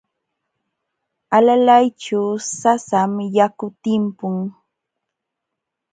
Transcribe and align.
Alalayćhu 1.35 2.21
sasam 2.57 3.11
yaku 3.35 3.67
timpun. 3.81 4.35